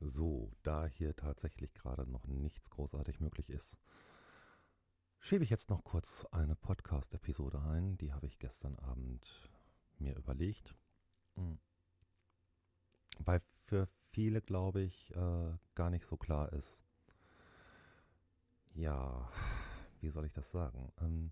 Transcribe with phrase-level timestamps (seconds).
[0.00, 3.76] So, da hier tatsächlich gerade noch nichts großartig möglich ist,
[5.18, 7.98] schiebe ich jetzt noch kurz eine Podcast-Episode ein.
[7.98, 9.50] Die habe ich gestern Abend
[9.98, 10.74] mir überlegt.
[11.36, 11.58] Hm.
[13.18, 16.82] Weil für viele, glaube ich, äh, gar nicht so klar ist.
[18.72, 19.30] Ja,
[20.00, 20.90] wie soll ich das sagen?
[20.98, 21.30] Ähm,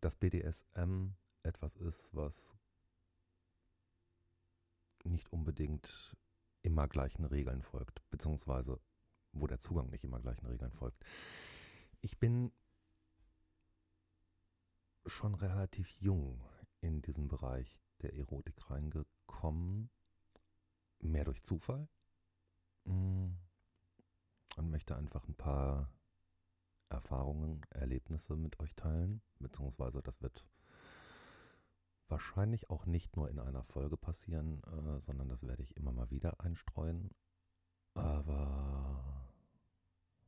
[0.00, 1.10] dass BDSM
[1.42, 2.56] etwas ist, was
[5.04, 6.16] nicht unbedingt
[6.62, 8.80] immer gleichen Regeln folgt, beziehungsweise
[9.32, 11.04] wo der Zugang nicht immer gleichen Regeln folgt.
[12.00, 12.52] Ich bin
[15.06, 16.42] schon relativ jung
[16.80, 19.90] in diesen Bereich der Erotik reingekommen,
[20.98, 21.88] mehr durch Zufall.
[22.84, 23.30] Mm,
[24.56, 25.92] und möchte einfach ein paar
[26.88, 30.46] Erfahrungen, Erlebnisse mit euch teilen, beziehungsweise das wird
[32.10, 36.10] wahrscheinlich auch nicht nur in einer Folge passieren, äh, sondern das werde ich immer mal
[36.10, 37.10] wieder einstreuen.
[37.94, 39.30] Aber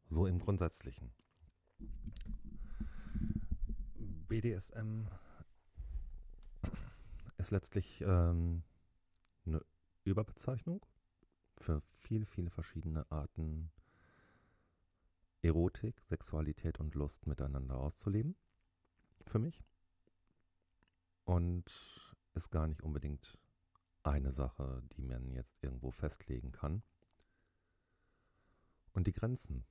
[0.06, 1.12] so im Grundsätzlichen.
[4.28, 5.06] BDSM
[7.38, 8.62] ist letztlich ähm,
[9.44, 9.64] eine
[10.04, 10.84] Überbezeichnung
[11.58, 13.70] für viele, viele verschiedene Arten
[15.42, 18.36] Erotik, Sexualität und Lust miteinander auszuleben.
[19.26, 19.62] Für mich
[21.24, 21.64] und
[22.34, 23.38] ist gar nicht unbedingt
[24.02, 26.82] eine Sache, die man jetzt irgendwo festlegen kann.
[28.92, 29.64] Und die Grenzen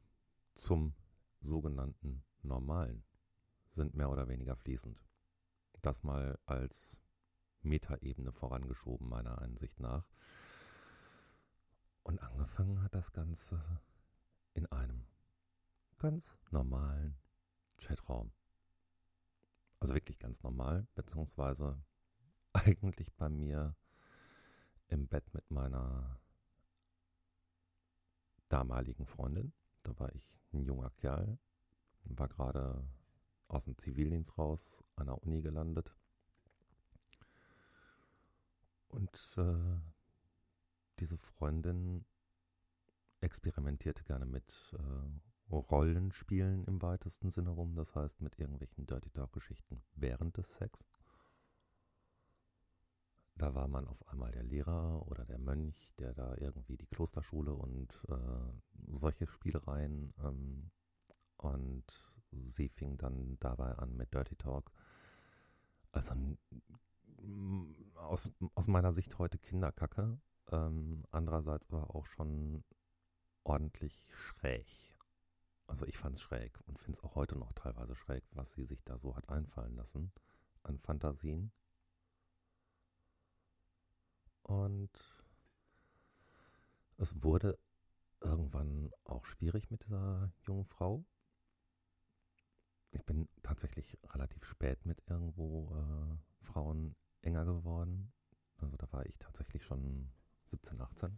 [0.55, 0.93] zum
[1.39, 3.03] sogenannten Normalen
[3.69, 5.03] sind mehr oder weniger fließend.
[5.81, 6.99] Das mal als
[7.61, 10.07] Metaebene vorangeschoben, meiner Ansicht nach.
[12.03, 13.61] Und angefangen hat das Ganze
[14.53, 15.05] in einem
[15.97, 17.15] ganz normalen
[17.77, 18.31] Chatraum.
[19.81, 21.83] Also wirklich ganz normal, beziehungsweise
[22.53, 23.75] eigentlich bei mir
[24.87, 26.21] im Bett mit meiner
[28.47, 29.53] damaligen Freundin.
[29.81, 31.39] Da war ich ein junger Kerl,
[32.03, 32.87] war gerade
[33.47, 35.95] aus dem Zivildienst raus, an der Uni gelandet.
[38.89, 39.79] Und äh,
[40.99, 42.05] diese Freundin
[43.21, 49.81] experimentierte gerne mit äh, Rollenspielen im weitesten Sinne rum, das heißt mit irgendwelchen Dirty Talk-Geschichten
[49.95, 50.85] während des Sex.
[53.35, 57.53] Da war man auf einmal der Lehrer oder der Mönch, der da irgendwie die Klosterschule
[57.53, 58.15] und äh,
[58.91, 60.69] solche Spielereien ähm,
[61.37, 61.85] und
[62.31, 64.71] sie fing dann dabei an mit Dirty Talk.
[65.91, 66.13] Also
[67.95, 70.17] aus, aus meiner Sicht heute Kinderkacke,
[70.51, 72.63] ähm, andererseits aber auch schon
[73.43, 74.67] ordentlich schräg.
[75.71, 78.65] Also ich fand es schräg und finde es auch heute noch teilweise schräg, was sie
[78.65, 80.11] sich da so hat einfallen lassen
[80.63, 81.53] an Fantasien.
[84.41, 84.91] Und
[86.97, 87.57] es wurde
[88.19, 91.05] irgendwann auch schwierig mit dieser jungen Frau.
[92.91, 98.11] Ich bin tatsächlich relativ spät mit irgendwo äh, Frauen enger geworden.
[98.57, 100.11] Also da war ich tatsächlich schon
[100.49, 101.17] 17, 18.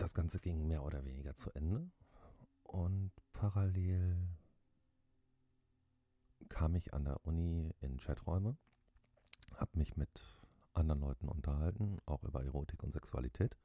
[0.00, 1.90] das Ganze ging mehr oder weniger zu Ende
[2.62, 4.16] und parallel
[6.48, 8.56] kam ich an der Uni in Chaträume,
[9.54, 10.38] habe mich mit
[10.72, 13.56] anderen Leuten unterhalten, auch über Erotik und Sexualität,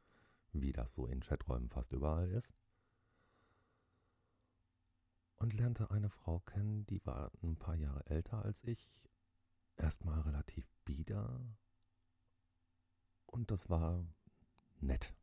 [0.52, 2.54] wie das so in Chaträumen fast überall ist.
[5.38, 8.90] Und lernte eine Frau kennen, die war ein paar Jahre älter als ich,
[9.78, 11.40] erstmal relativ bieder
[13.26, 14.06] und das war
[14.80, 15.14] nett.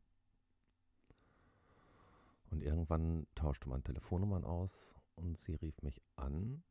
[2.53, 6.63] Und irgendwann tauschte man Telefonnummern aus und sie rief mich an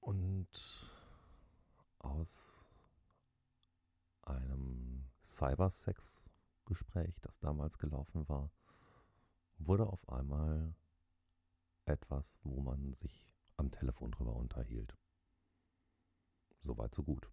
[0.00, 0.48] und
[1.98, 2.66] aus
[4.22, 8.50] einem Cybersex-Gespräch, das damals gelaufen war,
[9.58, 10.74] wurde auf einmal
[11.84, 14.96] etwas, wo man sich am Telefon drüber unterhielt.
[16.62, 17.30] Soweit so gut.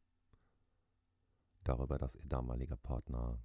[1.63, 3.39] Darüber, dass ihr damaliger Partner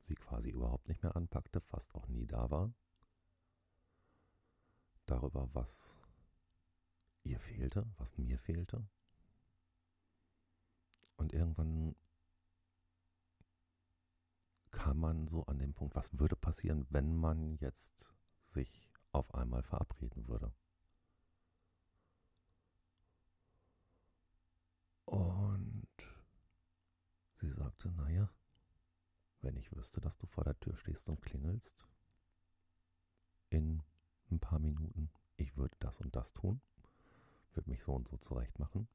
[0.00, 2.72] sie quasi überhaupt nicht mehr anpackte, fast auch nie da war.
[5.06, 5.94] Darüber, was
[7.22, 8.86] ihr fehlte, was mir fehlte.
[11.16, 11.94] Und irgendwann
[14.70, 19.62] kam man so an den Punkt, was würde passieren, wenn man jetzt sich auf einmal
[19.62, 20.52] verabreden würde.
[25.04, 25.88] Und
[27.32, 28.30] sie sagte, naja,
[29.42, 31.86] wenn ich wüsste, dass du vor der Tür stehst und klingelst,
[33.50, 33.82] in
[34.30, 36.60] ein paar Minuten, ich würde das und das tun,
[37.54, 38.88] würde mich so und so zurecht machen.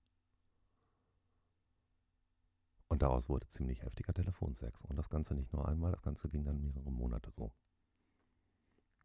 [2.88, 4.86] Und daraus wurde ziemlich heftiger Telefonsex.
[4.86, 7.52] Und das Ganze nicht nur einmal, das Ganze ging dann mehrere Monate so.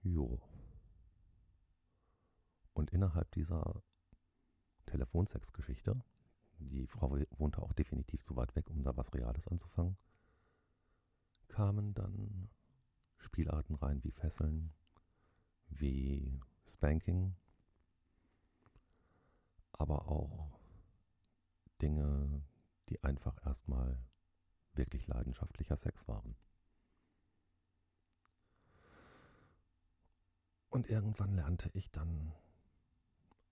[0.03, 0.41] Jo.
[2.75, 3.83] Und innerhalb dieser
[4.87, 6.01] Telefonsex-Geschichte,
[6.59, 9.97] die Frau wohnte auch definitiv zu weit weg, um da was Reales anzufangen,
[11.51, 12.49] kamen dann
[13.19, 14.73] Spielarten rein wie Fesseln,
[15.69, 17.37] wie Spanking,
[19.73, 20.59] aber auch
[21.83, 22.43] Dinge,
[22.89, 23.99] die einfach erstmal
[24.75, 26.37] wirklich leidenschaftlicher Sex waren.
[30.71, 32.33] Und irgendwann lernte ich dann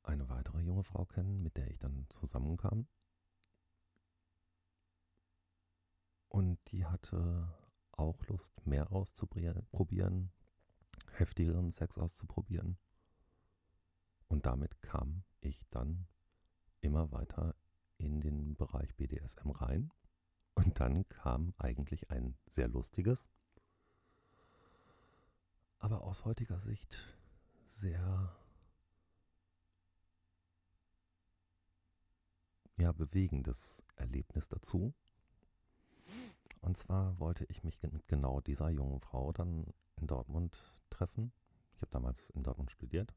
[0.05, 2.87] eine weitere junge Frau kennen, mit der ich dann zusammenkam.
[6.29, 7.53] Und die hatte
[7.99, 10.31] auch Lust, mehr auszuprobieren,
[11.12, 12.79] heftigeren Sex auszuprobieren.
[14.29, 16.06] Und damit kam ich dann
[16.81, 17.55] immer weiter
[17.97, 19.91] in den Bereich BDSM rein.
[20.55, 23.29] Und dann kam eigentlich ein sehr lustiges,
[25.79, 27.06] aber aus heutiger Sicht
[27.65, 28.37] sehr
[32.77, 34.93] ja, bewegendes Erlebnis dazu.
[36.60, 40.56] Und zwar wollte ich mich mit genau dieser jungen Frau dann in Dortmund
[40.90, 41.32] treffen.
[41.75, 43.14] Ich habe damals in Dortmund studiert.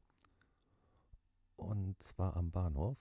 [1.56, 2.96] Und zwar am Bahnhof.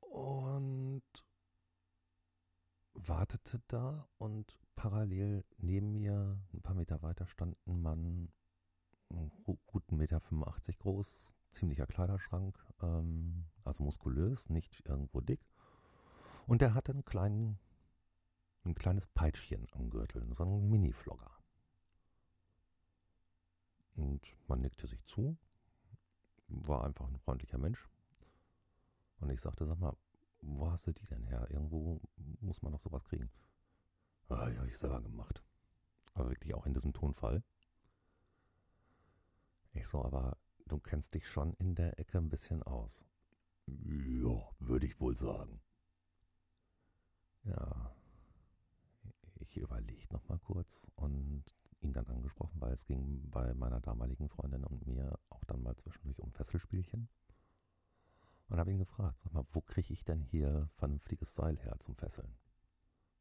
[0.00, 1.02] Und
[2.94, 8.28] wartete da und parallel neben mir, ein paar Meter weiter, stand ein Mann,
[9.66, 15.40] guten Meter 85 groß, ziemlicher Kleiderschrank, ähm, also muskulös, nicht irgendwo dick.
[16.46, 17.58] Und der hatte einen kleinen,
[18.64, 21.30] ein kleines Peitschchen am Gürtel, so einen Mini-Flogger.
[23.94, 25.36] Und man nickte sich zu,
[26.48, 27.88] war einfach ein freundlicher Mensch.
[29.20, 29.96] Und ich sagte, sag mal,
[30.40, 31.46] wo hast du die denn her?
[31.50, 32.00] Irgendwo
[32.40, 33.30] muss man doch sowas kriegen.
[34.28, 35.42] Ah, ja, ich selber gemacht.
[36.14, 37.42] Aber wirklich auch in diesem Tonfall.
[39.74, 40.36] Ich so, aber
[40.66, 43.06] du kennst dich schon in der Ecke ein bisschen aus.
[43.66, 45.60] Ja, würde ich wohl sagen.
[47.44, 47.92] Ja,
[49.40, 51.44] ich überlege noch mal kurz und
[51.80, 55.76] ihn dann angesprochen, weil es ging bei meiner damaligen Freundin und mir auch dann mal
[55.76, 57.08] zwischendurch um Fesselspielchen.
[58.48, 61.96] Und habe ihn gefragt, sag mal, wo kriege ich denn hier vernünftiges Seil her zum
[61.96, 62.36] Fesseln?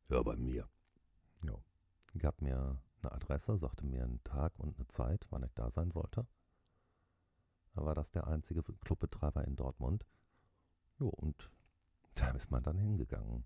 [0.10, 0.70] Ja, bei mir.
[1.46, 1.56] Ja.
[2.18, 5.90] Gab mir eine Adresse, sagte mir einen Tag und eine Zeit, wann ich da sein
[5.90, 6.28] sollte.
[7.74, 10.06] Da war das der einzige Clubbetreiber in Dortmund.
[11.00, 11.50] Jo, und
[12.16, 13.46] da ist man dann hingegangen.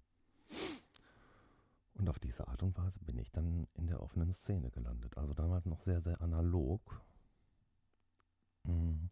[2.06, 5.18] Und auf diese Art und Weise bin ich dann in der offenen Szene gelandet.
[5.18, 7.02] Also damals noch sehr, sehr analog.
[8.62, 9.10] Mhm.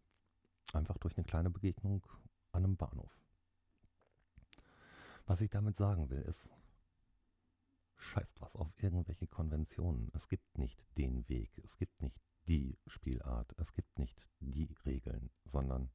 [0.72, 2.06] Einfach durch eine kleine Begegnung
[2.52, 3.10] an einem Bahnhof.
[5.26, 6.48] Was ich damit sagen will, ist,
[7.96, 10.12] scheißt was auf irgendwelche Konventionen.
[10.14, 15.30] Es gibt nicht den Weg, es gibt nicht die Spielart, es gibt nicht die Regeln,
[15.46, 15.90] sondern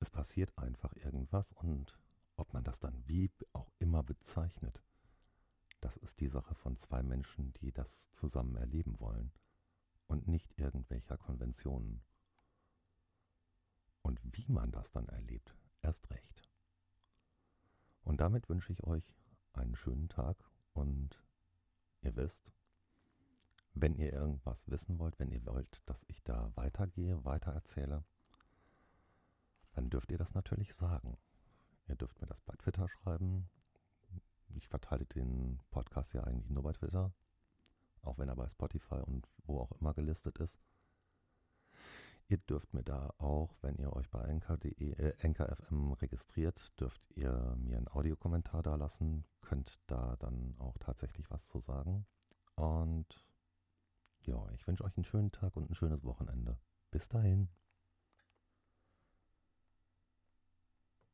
[0.00, 1.96] es passiert einfach irgendwas und
[2.34, 4.82] ob man das dann wie auch immer bezeichnet,
[5.84, 9.30] das ist die Sache von zwei Menschen, die das zusammen erleben wollen
[10.06, 12.02] und nicht irgendwelcher Konventionen.
[14.00, 16.48] Und wie man das dann erlebt, erst recht.
[18.02, 19.04] Und damit wünsche ich euch
[19.52, 20.36] einen schönen Tag
[20.72, 21.22] und
[22.00, 22.50] ihr wisst,
[23.74, 28.04] wenn ihr irgendwas wissen wollt, wenn ihr wollt, dass ich da weitergehe, weitererzähle,
[29.72, 31.18] dann dürft ihr das natürlich sagen.
[31.88, 33.50] Ihr dürft mir das bei Twitter schreiben.
[34.54, 37.12] Ich verteile den Podcast ja eigentlich nur bei Twitter,
[38.02, 40.58] auch wenn er bei Spotify und wo auch immer gelistet ist.
[42.28, 45.14] Ihr dürft mir da auch, wenn ihr euch bei Anchor.de, äh,
[46.00, 51.60] registriert, dürft ihr mir einen Audiokommentar da lassen, könnt da dann auch tatsächlich was zu
[51.60, 52.06] sagen.
[52.54, 53.26] Und
[54.22, 56.58] ja, ich wünsche euch einen schönen Tag und ein schönes Wochenende.
[56.90, 57.48] Bis dahin.